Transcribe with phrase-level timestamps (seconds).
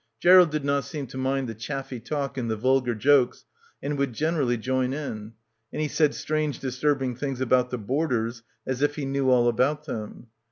[0.19, 3.45] Gerald did not seem to mind the chaffy talk and the vulgar jokes,
[3.83, 5.33] and would gener ally join in;
[5.71, 9.85] and he said strange disturbing things about the boarders, as if he knew all about
[9.85, 10.25] them.